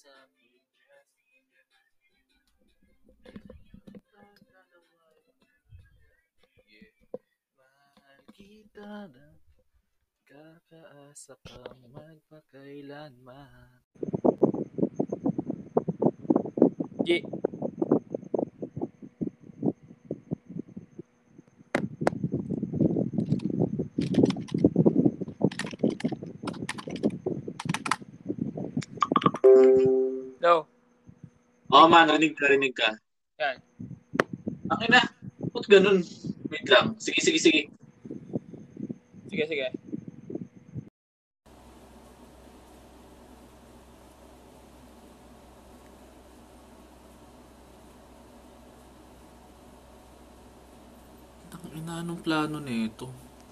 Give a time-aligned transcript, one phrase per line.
[0.00, 0.16] Mahal
[8.32, 9.28] kita na
[10.24, 13.84] kakaasa kang magpakailanman.
[17.04, 17.39] Yeah.
[30.40, 30.64] No.
[31.70, 32.96] Oo man, rinig ka, rinig ka.
[33.38, 33.56] Yan.
[34.70, 35.00] Ang ina,
[35.50, 36.02] ba't ganun?
[36.50, 36.94] Wait lang.
[36.98, 37.62] Sige, sige, sige.
[39.30, 39.68] Sige, sige.
[51.54, 53.29] Ang ina, anong plano nito?